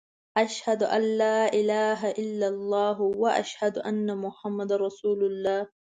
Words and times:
اشهد 0.45 0.81
ان 0.95 1.03
لا 1.21 1.39
اله 1.59 2.01
الا 2.21 2.47
الله 2.53 2.97
و 3.01 3.23
اشهد 3.41 3.75
ان 3.79 4.17
محمد 4.25 4.71
رسول 4.85 5.19
الله. 5.29 5.61